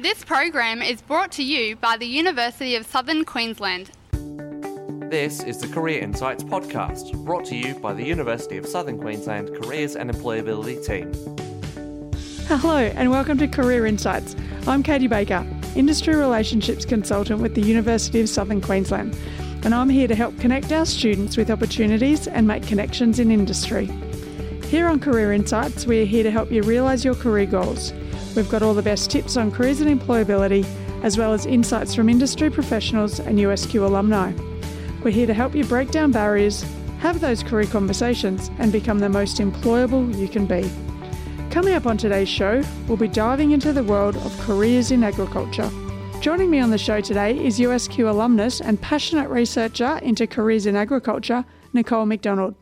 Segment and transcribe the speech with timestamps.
[0.00, 3.90] This program is brought to you by the University of Southern Queensland.
[5.10, 9.50] This is the Career Insights podcast, brought to you by the University of Southern Queensland
[9.60, 11.12] Careers and Employability team.
[12.46, 14.36] Hello, and welcome to Career Insights.
[14.68, 19.18] I'm Katie Baker, Industry Relationships Consultant with the University of Southern Queensland,
[19.64, 23.86] and I'm here to help connect our students with opportunities and make connections in industry.
[24.66, 27.92] Here on Career Insights, we are here to help you realise your career goals
[28.34, 30.64] We've got all the best tips on careers and employability,
[31.02, 34.32] as well as insights from industry professionals and USQ alumni.
[35.02, 36.64] We're here to help you break down barriers,
[37.00, 40.68] have those career conversations, and become the most employable you can be.
[41.50, 45.70] Coming up on today's show, we'll be diving into the world of careers in agriculture.
[46.20, 50.74] Joining me on the show today is USQ alumnus and passionate researcher into careers in
[50.74, 52.56] agriculture, Nicole McDonald.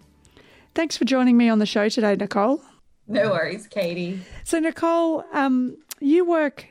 [0.75, 2.61] Thanks for joining me on the show today, Nicole.
[3.09, 4.21] No worries, Katie.
[4.45, 6.67] So, Nicole, um, you work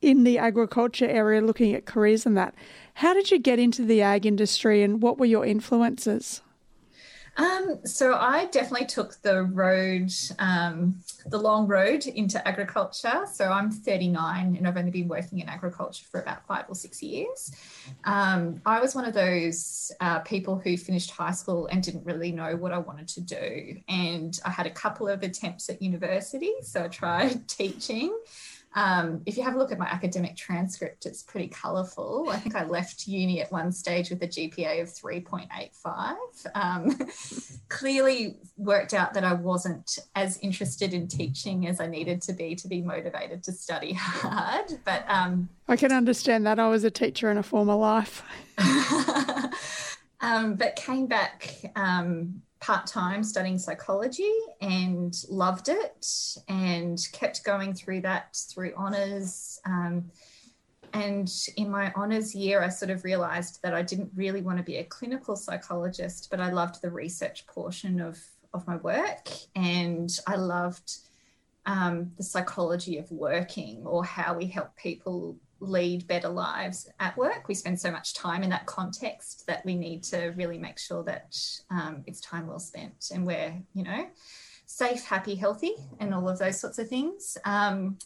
[0.00, 2.54] in the agriculture area looking at careers and that.
[2.94, 6.42] How did you get into the ag industry and what were your influences?
[7.36, 13.24] Um, so I definitely took the road, um, the long road into agriculture.
[13.32, 17.02] So I'm 39 and I've only been working in agriculture for about five or six
[17.02, 17.52] years.
[18.04, 22.30] Um, I was one of those uh, people who finished high school and didn't really
[22.30, 23.76] know what I wanted to do.
[23.88, 26.52] And I had a couple of attempts at university.
[26.62, 28.16] So I tried teaching
[28.74, 32.28] um, if you have a look at my academic transcript, it's pretty colourful.
[32.30, 36.16] I think I left uni at one stage with a GPA of 3.85.
[36.54, 36.98] Um,
[37.68, 42.54] clearly worked out that I wasn't as interested in teaching as I needed to be
[42.56, 44.78] to be motivated to study hard.
[44.84, 46.58] But um, I can understand that.
[46.58, 48.22] I was a teacher in a former life.
[50.24, 56.06] Um, but came back um, part time studying psychology and loved it
[56.48, 59.60] and kept going through that through honours.
[59.66, 60.10] Um,
[60.94, 64.64] and in my honours year, I sort of realised that I didn't really want to
[64.64, 68.18] be a clinical psychologist, but I loved the research portion of,
[68.54, 71.00] of my work and I loved
[71.66, 77.48] um, the psychology of working or how we help people lead better lives at work.
[77.48, 81.02] We spend so much time in that context that we need to really make sure
[81.04, 81.36] that
[81.70, 84.06] um, it's time well spent and we're, you know,
[84.66, 87.36] safe, happy, healthy, and all of those sorts of things.
[87.44, 87.98] Um,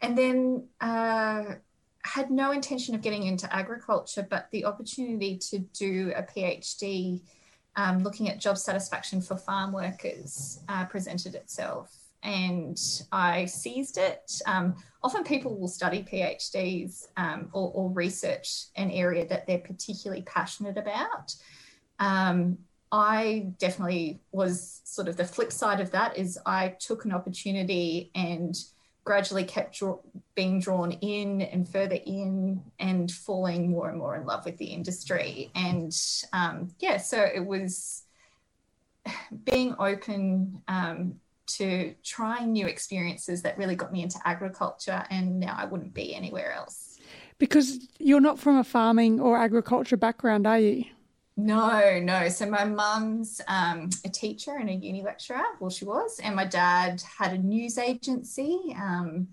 [0.00, 1.54] and then uh,
[2.02, 7.22] had no intention of getting into agriculture, but the opportunity to do a PhD
[7.76, 12.76] um, looking at job satisfaction for farm workers uh, presented itself and
[13.12, 14.40] I seized it.
[14.46, 20.22] Um, often people will study PhDs um, or, or, research an area that they're particularly
[20.22, 21.36] passionate about.
[22.00, 22.58] Um,
[22.90, 28.10] I definitely was sort of the flip side of that is I took an opportunity
[28.16, 28.56] and
[29.04, 30.00] gradually kept draw-
[30.34, 34.66] being drawn in and further in and falling more and more in love with the
[34.66, 35.52] industry.
[35.54, 35.96] And
[36.32, 38.02] um, yeah, so it was
[39.44, 45.54] being open um, to trying new experiences that really got me into agriculture, and now
[45.56, 46.98] I wouldn't be anywhere else.
[47.38, 50.84] Because you're not from a farming or agriculture background, are you?
[51.36, 52.28] No, no.
[52.30, 55.42] So my mum's um, a teacher and a uni lecturer.
[55.60, 58.74] Well, she was, and my dad had a news agency.
[58.74, 59.28] Um,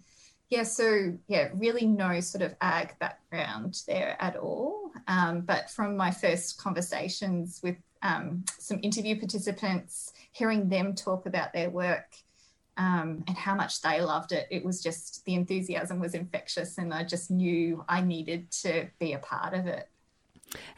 [0.49, 4.91] yeah, so yeah, really no sort of ag background there at all.
[5.07, 11.53] Um, but from my first conversations with um, some interview participants, hearing them talk about
[11.53, 12.13] their work
[12.77, 14.47] um, and how much they loved it.
[14.51, 19.13] It was just the enthusiasm was infectious, and I just knew I needed to be
[19.13, 19.89] a part of it.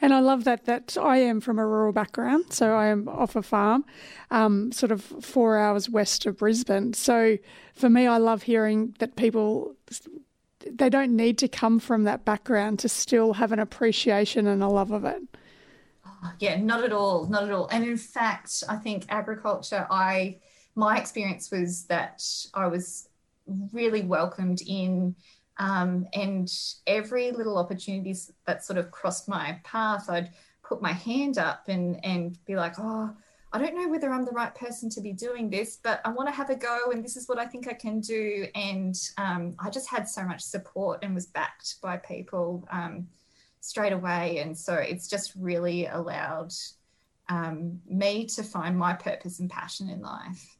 [0.00, 3.36] And I love that that I am from a rural background, so I am off
[3.36, 3.84] a farm,
[4.30, 6.92] um, sort of four hours west of Brisbane.
[6.92, 7.38] So
[7.74, 9.74] for me, I love hearing that people
[10.70, 14.68] they don't need to come from that background to still have an appreciation and a
[14.68, 15.22] love of it.
[16.38, 17.68] Yeah, not at all, not at all.
[17.68, 20.38] And in fact, I think agriculture, I
[20.74, 22.22] my experience was that
[22.52, 23.08] I was
[23.72, 25.16] really welcomed in
[25.58, 26.52] um, and
[26.86, 30.30] every little opportunities that sort of crossed my path, I'd
[30.62, 33.14] put my hand up and and be like, oh,
[33.52, 36.28] I don't know whether I'm the right person to be doing this, but I want
[36.28, 38.46] to have a go, and this is what I think I can do.
[38.54, 42.68] And um, I just had so much support and was backed by people.
[42.70, 43.08] Um,
[43.66, 44.38] straight away.
[44.38, 46.52] And so it's just really allowed
[47.28, 50.56] um, me to find my purpose and passion in life.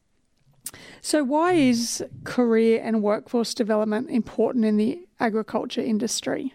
[1.00, 6.54] So, why is career and workforce development important in the agriculture industry?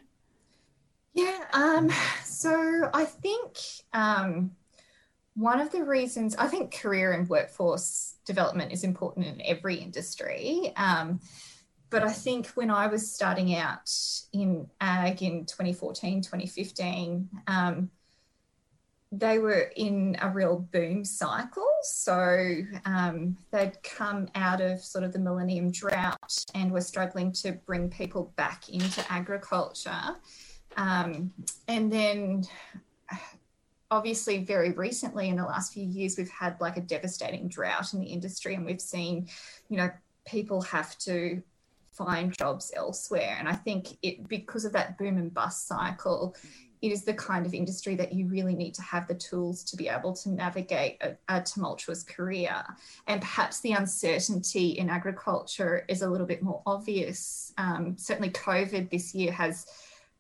[1.14, 1.90] Yeah, um,
[2.26, 3.58] so I think
[3.94, 4.52] um,
[5.36, 10.74] one of the reasons I think career and workforce development is important in every industry.
[10.76, 11.22] Um,
[11.92, 13.92] but I think when I was starting out
[14.34, 17.92] in ag in 2014, 2015, um,
[19.12, 21.68] they were in a real boom cycle.
[21.84, 27.52] So um, they'd come out of sort of the millennium drought and were struggling to
[27.52, 30.16] bring people back into agriculture.
[30.78, 31.34] Um,
[31.68, 32.46] and then
[33.92, 38.00] obviously very recently in the last few years we've had like a devastating drought in
[38.00, 39.28] the industry and we've seen
[39.68, 39.90] you know
[40.26, 41.44] people have to
[41.92, 46.36] find jobs elsewhere and i think it because of that boom and bust cycle
[46.82, 49.78] it is the kind of industry that you really need to have the tools to
[49.78, 52.64] be able to navigate a, a, tumultuous career.
[53.08, 57.54] And perhaps the uncertainty in agriculture is a little bit more obvious.
[57.58, 59.68] Um, certainly, COVID this year has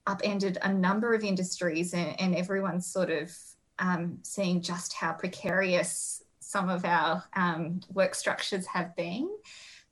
[0.05, 3.35] upended a number of industries, and, and everyone's sort of
[3.79, 9.29] um, seeing just how precarious some of our um, work structures have been.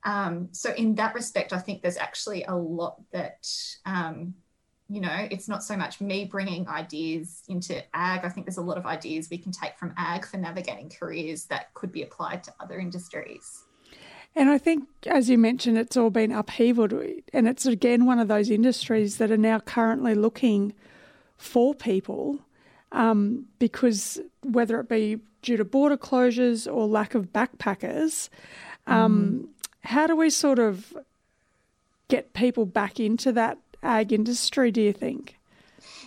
[0.04, 3.48] Um, so, in that respect, I think there's actually a lot that
[3.86, 4.34] um,
[4.90, 8.26] you know, it's not so much me bringing ideas into ag.
[8.26, 11.46] I think there's a lot of ideas we can take from ag for navigating careers
[11.46, 13.66] that could be applied to other industries.
[14.36, 17.24] And I think, as you mentioned, it's all been upheavaled.
[17.34, 20.74] And it's again one of those industries that are now currently looking
[21.38, 22.40] for people
[22.92, 28.30] um, because whether it be due to border closures or lack of backpackers,
[28.88, 29.59] um, mm.
[29.84, 30.98] How do we sort of
[32.08, 35.36] get people back into that ag industry, do you think?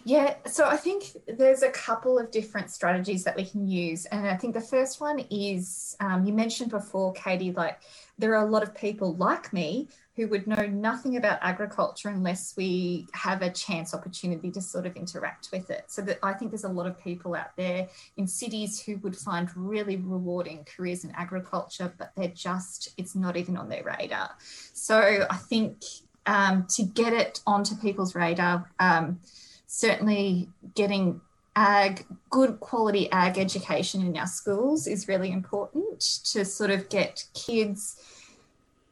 [0.05, 4.05] Yeah, so I think there's a couple of different strategies that we can use.
[4.07, 7.81] And I think the first one is um, you mentioned before, Katie, like
[8.19, 12.55] there are a lot of people like me who would know nothing about agriculture unless
[12.57, 15.85] we have a chance opportunity to sort of interact with it.
[15.87, 19.17] So that I think there's a lot of people out there in cities who would
[19.17, 24.31] find really rewarding careers in agriculture, but they're just, it's not even on their radar.
[24.75, 25.83] So I think
[26.27, 28.71] um, to get it onto people's radar.
[28.79, 29.21] Um,
[29.67, 31.21] certainly, getting
[31.57, 36.01] ag, good quality ag education in our schools is really important
[36.33, 38.01] to sort of get kids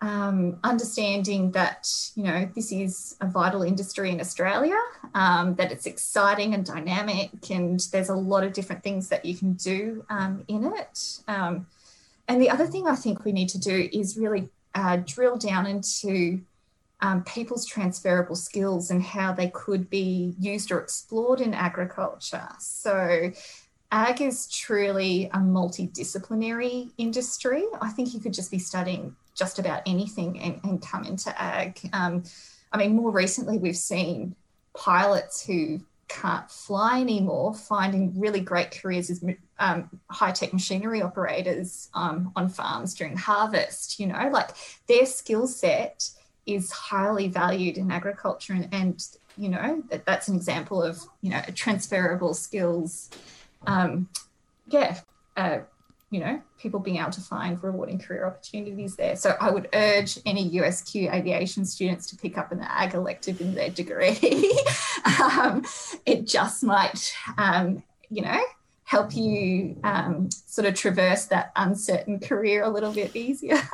[0.03, 4.79] um, understanding that you know this is a vital industry in Australia,
[5.15, 9.37] um, that it's exciting and dynamic, and there's a lot of different things that you
[9.37, 11.21] can do um, in it.
[11.29, 11.67] Um,
[12.29, 15.67] and the other thing I think we need to do is really uh, drill down
[15.67, 16.41] into
[17.03, 22.49] um, people's transferable skills and how they could be used or explored in agriculture.
[22.59, 23.33] So,
[23.93, 27.65] ag is truly a multidisciplinary industry.
[27.81, 31.81] I think you could just be studying just about anything and, and come into ag.
[31.95, 32.25] Um,
[32.71, 34.37] I mean, more recently, we've seen
[34.75, 39.25] pilots who can't fly anymore finding really great careers as
[39.59, 43.99] um, high tech machinery operators um, on farms during harvest.
[43.99, 44.51] You know, like
[44.87, 46.11] their skill set
[46.45, 49.07] is highly valued in agriculture and, and
[49.39, 53.11] you know that, that's an example of you know a transferable skills
[53.67, 54.09] um,
[54.67, 54.99] yeah
[55.37, 55.59] uh,
[56.11, 60.19] you know people being able to find rewarding career opportunities there so i would urge
[60.27, 64.53] any usq aviation students to pick up an ag elective in their degree
[65.21, 65.65] um,
[66.07, 68.41] it just might um, you know
[68.85, 73.61] help you um, sort of traverse that uncertain career a little bit easier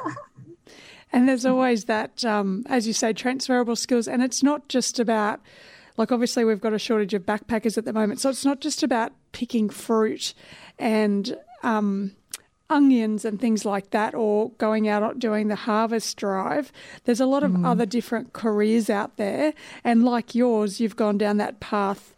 [1.12, 4.09] And there's always that, um, as you say, transferable skills.
[4.09, 5.41] And it's not just about,
[5.97, 8.21] like, obviously, we've got a shortage of backpackers at the moment.
[8.21, 10.35] So it's not just about picking fruit
[10.78, 12.12] and um,
[12.68, 16.73] onions and things like that, or going out doing the harvest drive.
[17.04, 17.66] There's a lot of mm.
[17.66, 19.54] other different careers out there.
[19.85, 22.14] And like yours, you've gone down that path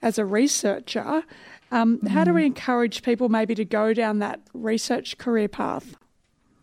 [0.00, 1.24] as a researcher.
[1.70, 2.08] Um, mm.
[2.08, 2.46] How do we mm.
[2.46, 5.96] encourage people maybe to go down that research career path?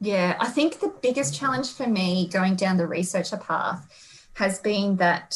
[0.01, 4.95] Yeah, I think the biggest challenge for me going down the researcher path has been
[4.97, 5.35] that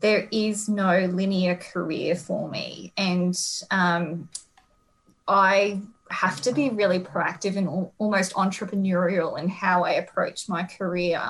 [0.00, 2.92] there is no linear career for me.
[2.98, 3.34] And
[3.70, 4.28] um,
[5.26, 11.20] I have to be really proactive and almost entrepreneurial in how I approach my career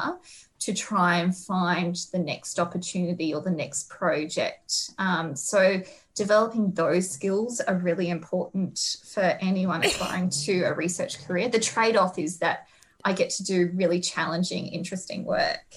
[0.58, 4.90] to try and find the next opportunity or the next project.
[4.98, 5.82] Um, so,
[6.14, 11.48] developing those skills are really important for anyone applying to a research career.
[11.48, 12.66] The trade off is that
[13.04, 15.76] I get to do really challenging, interesting work.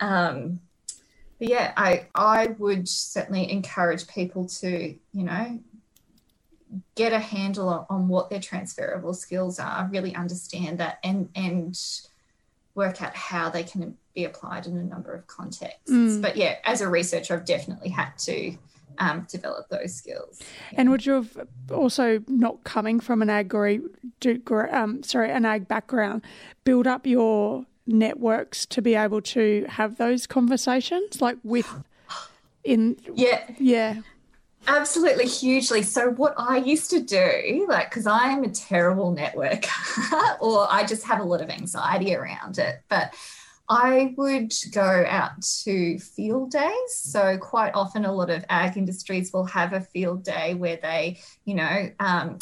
[0.00, 0.60] Um,
[1.38, 5.60] but yeah, I, I would certainly encourage people to, you know,
[6.94, 11.78] get a handle on, on what their transferable skills are, really understand that and, and
[12.74, 15.90] work out how they can be applied in a number of contexts.
[15.90, 16.22] Mm.
[16.22, 18.56] But yeah, as a researcher, I've definitely had to
[18.98, 20.40] um, develop those skills.
[20.72, 20.80] Yeah.
[20.80, 26.22] And would you have also not coming from an ag um, sorry, an ag background,
[26.64, 31.68] build up your networks to be able to have those conversations, like with
[32.64, 34.00] in Yeah, yeah.
[34.66, 35.82] Absolutely hugely.
[35.82, 40.84] So, what I used to do, like, because I am a terrible networker, or I
[40.84, 43.14] just have a lot of anxiety around it, but
[43.68, 46.94] I would go out to field days.
[46.94, 51.20] So, quite often, a lot of ag industries will have a field day where they,
[51.44, 52.38] you know, um,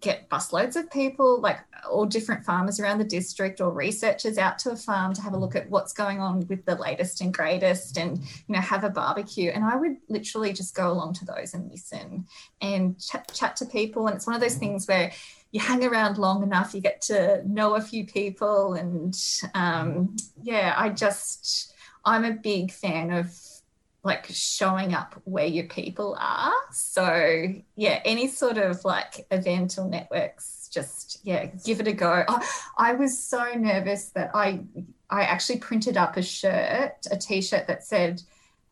[0.00, 1.58] get busloads of people, like
[1.90, 5.36] all different farmers around the district or researchers out to a farm to have a
[5.36, 8.90] look at what's going on with the latest and greatest and, you know, have a
[8.90, 9.50] barbecue.
[9.50, 12.26] And I would literally just go along to those and listen
[12.60, 14.06] and chat, chat to people.
[14.06, 15.12] And it's one of those things where
[15.52, 18.74] you hang around long enough, you get to know a few people.
[18.74, 19.16] And
[19.54, 21.72] um, yeah, I just,
[22.04, 23.32] I'm a big fan of
[24.04, 26.52] like showing up where your people are.
[26.72, 32.24] So yeah, any sort of like event or networks, just yeah, give it a go.
[32.28, 32.40] Oh,
[32.76, 34.60] I was so nervous that I
[35.08, 38.20] I actually printed up a shirt, a t-shirt that said,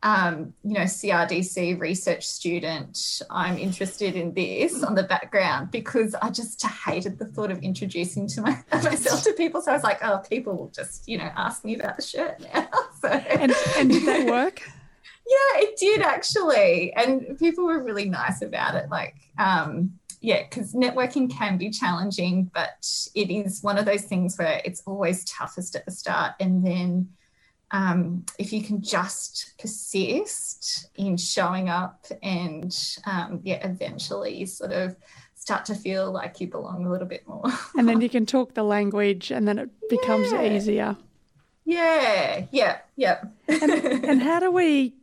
[0.02, 6.30] um, you know, CRDC research student, I'm interested in this on the background because I
[6.30, 9.62] just hated the thought of introducing to my, myself to people.
[9.62, 12.40] So I was like, oh, people will just, you know, ask me about the shirt
[12.52, 12.68] now.
[13.00, 14.62] So And and did that work?
[15.26, 16.92] Yeah, it did actually.
[16.94, 18.88] And people were really nice about it.
[18.90, 24.36] Like, um, yeah, because networking can be challenging, but it is one of those things
[24.38, 26.34] where it's always toughest at the start.
[26.38, 27.08] And then
[27.72, 32.76] um, if you can just persist in showing up and,
[33.06, 34.94] um, yeah, eventually sort of
[35.34, 37.42] start to feel like you belong a little bit more.
[37.76, 40.42] And then you can talk the language and then it becomes Yeah.
[40.52, 40.96] easier.
[41.64, 43.22] yeah, yeah, yeah.
[43.48, 44.94] And, and how do we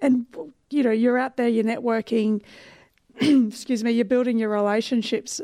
[0.00, 0.26] and
[0.70, 2.42] you know, you're out there, you're networking,
[3.20, 5.40] excuse me, you're building your relationships.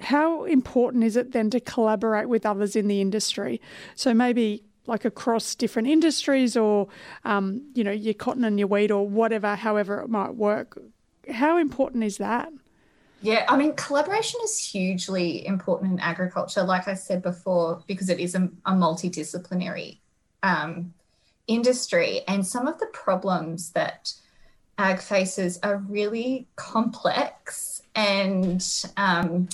[0.00, 3.60] How important is it then to collaborate with others in the industry?
[3.94, 6.88] So maybe like across different industries or,
[7.24, 10.78] um, you know, your cotton and your wheat or whatever, however it might work.
[11.30, 12.52] How important is that?
[13.22, 18.20] Yeah, I mean, collaboration is hugely important in agriculture, like I said before, because it
[18.20, 19.98] is a, a multidisciplinary
[20.42, 20.92] um,
[21.46, 22.22] industry.
[22.28, 24.12] And some of the problems that
[24.78, 28.62] ag faces are really complex and
[28.96, 29.48] um,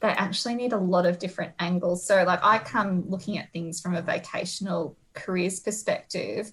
[0.00, 2.06] they actually need a lot of different angles.
[2.06, 6.52] So, like, I come looking at things from a vocational careers perspective.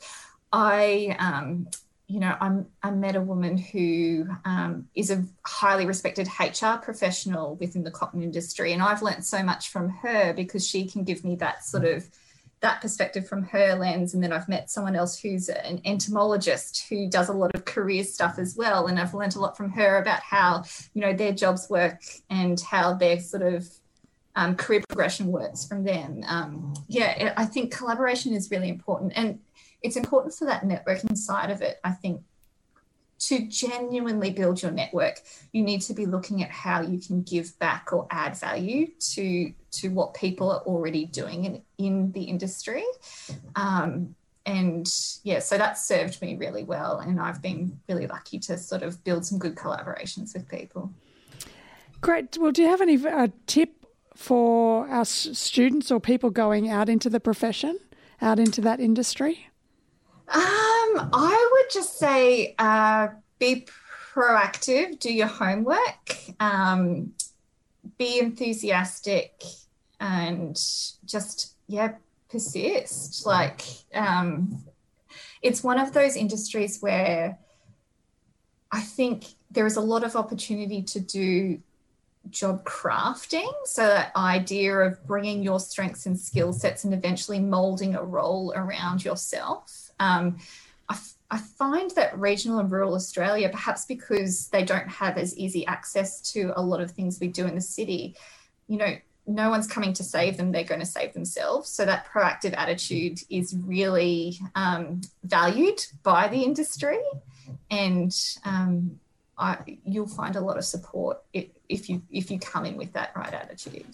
[0.51, 1.67] I um,
[2.07, 7.55] you know, I'm, I met a woman who um, is a highly respected HR professional
[7.55, 11.25] within the cotton industry, and I've learnt so much from her because she can give
[11.25, 12.09] me that sort of
[12.61, 14.13] that perspective from her lens.
[14.13, 18.03] And then I've met someone else who's an entomologist who does a lot of career
[18.03, 21.33] stuff as well, and I've learnt a lot from her about how you know their
[21.33, 23.69] jobs work and how their sort of
[24.35, 26.23] um, career progression works from them.
[26.27, 29.39] Um, yeah, I think collaboration is really important, and
[29.81, 31.79] it's important for that networking side of it.
[31.83, 32.21] I think
[33.19, 35.21] to genuinely build your network,
[35.51, 39.51] you need to be looking at how you can give back or add value to
[39.81, 42.83] to what people are already doing in, in the industry.
[43.55, 44.15] Um,
[44.45, 44.87] and
[45.23, 49.03] yeah, so that's served me really well, and I've been really lucky to sort of
[49.03, 50.91] build some good collaborations with people.
[51.99, 52.37] Great.
[52.37, 57.09] Well, do you have any uh, tip for our students or people going out into
[57.09, 57.77] the profession,
[58.21, 59.49] out into that industry?
[60.29, 63.67] Um, I would just say uh, be
[64.13, 67.13] proactive, do your homework, um,
[67.97, 69.43] be enthusiastic,
[69.99, 70.55] and
[71.05, 71.93] just yeah,
[72.29, 73.25] persist.
[73.25, 73.61] Like
[73.93, 74.63] um,
[75.41, 77.37] it's one of those industries where
[78.71, 81.59] I think there is a lot of opportunity to do
[82.29, 83.51] job crafting.
[83.65, 88.53] So, that idea of bringing your strengths and skill sets and eventually molding a role
[88.55, 89.91] around yourself.
[89.99, 90.37] Um,
[91.29, 96.21] I, find that regional and rural Australia, perhaps because they don't have as easy access
[96.33, 98.15] to a lot of things we do in the city,
[98.67, 98.95] you know,
[99.27, 101.69] no one's coming to save them, they're going to save themselves.
[101.69, 106.99] So, that proactive attitude is really um, valued by the industry.
[107.69, 108.15] And
[108.45, 108.99] um,
[109.37, 112.93] I, you'll find a lot of support if, if you if you come in with
[112.93, 113.85] that right attitude.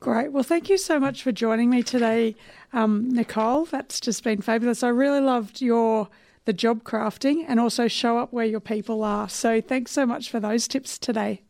[0.00, 0.32] Great.
[0.32, 2.36] Well, thank you so much for joining me today,
[2.72, 3.64] um, Nicole.
[3.64, 4.82] That's just been fabulous.
[4.82, 6.08] I really loved your
[6.44, 9.28] the job crafting and also show up where your people are.
[9.28, 11.43] So thanks so much for those tips today.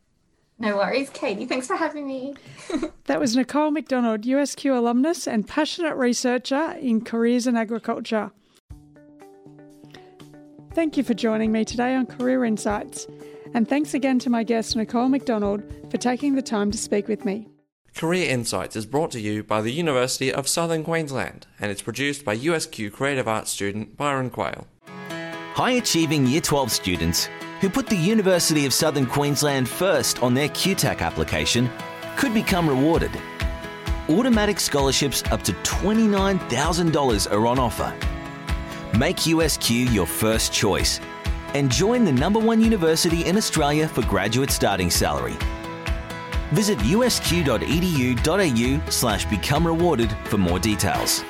[0.57, 1.45] No worries, Katie.
[1.45, 2.35] Thanks for having me.
[3.05, 8.31] That was Nicole McDonald, USQ alumnus and passionate researcher in careers in agriculture.
[10.73, 13.05] Thank you for joining me today on Career Insights.
[13.53, 17.25] And thanks again to my guest, Nicole McDonald, for taking the time to speak with
[17.25, 17.47] me.
[17.95, 22.25] Career Insights is brought to you by the University of Southern Queensland and it's produced
[22.25, 24.67] by USQ Creative Arts student Byron Quayle.
[25.53, 27.29] High achieving Year 12 students
[27.65, 31.67] who put the University of Southern Queensland first on their QTAC application
[32.15, 33.09] could become rewarded.
[34.07, 37.91] Automatic scholarships up to $29,000 are on offer.
[38.95, 41.01] Make USQ your first choice
[41.55, 45.35] and join the number one university in Australia for graduate starting salary.
[46.51, 47.59] Visit usq.edu.au
[48.91, 51.23] slash become rewarded for more details.